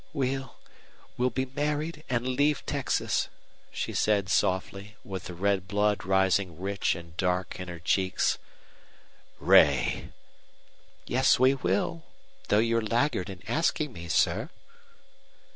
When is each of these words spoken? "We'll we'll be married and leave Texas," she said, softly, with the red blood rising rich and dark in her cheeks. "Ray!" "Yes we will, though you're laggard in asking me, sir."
"We'll 0.13 0.55
we'll 1.15 1.29
be 1.29 1.45
married 1.45 2.03
and 2.09 2.25
leave 2.27 2.65
Texas," 2.65 3.29
she 3.71 3.93
said, 3.93 4.29
softly, 4.29 4.95
with 5.05 5.25
the 5.25 5.35
red 5.35 5.67
blood 5.67 6.05
rising 6.05 6.59
rich 6.59 6.95
and 6.95 7.15
dark 7.17 7.59
in 7.59 7.67
her 7.67 7.77
cheeks. 7.77 8.39
"Ray!" 9.37 10.09
"Yes 11.05 11.37
we 11.37 11.53
will, 11.53 12.01
though 12.47 12.57
you're 12.57 12.81
laggard 12.81 13.29
in 13.29 13.43
asking 13.47 13.93
me, 13.93 14.07
sir." 14.07 14.49